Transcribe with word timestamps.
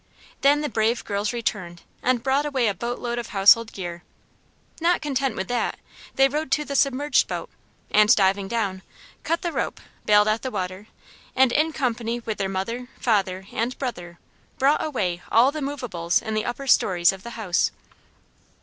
Then 0.41 0.61
the 0.61 0.67
brave 0.67 1.05
girls 1.05 1.31
returned 1.31 1.83
and 2.01 2.23
brought 2.23 2.47
away 2.47 2.67
a 2.67 2.73
boat 2.73 2.97
load 2.97 3.19
of 3.19 3.27
household 3.27 3.71
gear. 3.71 4.01
Not 4.79 4.99
content 4.99 5.35
with 5.35 5.47
that 5.49 5.77
they 6.15 6.27
rowed 6.27 6.49
to 6.53 6.65
the 6.65 6.75
submerged 6.75 7.27
boat, 7.27 7.51
and 7.91 8.15
diving 8.15 8.47
down, 8.47 8.81
cut 9.23 9.43
the 9.43 9.51
rope, 9.51 9.79
baled 10.07 10.27
out 10.27 10.41
the 10.41 10.49
water, 10.49 10.87
and 11.35 11.51
in 11.51 11.71
company 11.71 12.19
with 12.19 12.39
their 12.39 12.49
mother, 12.49 12.87
father, 12.99 13.45
and 13.53 13.77
brother, 13.77 14.17
brought 14.57 14.83
away 14.83 15.21
all 15.31 15.51
the 15.51 15.61
moveables 15.61 16.19
in 16.19 16.33
the 16.33 16.45
upper 16.45 16.65
stories 16.65 17.11
of 17.11 17.21
the 17.21 17.37
house. 17.37 17.69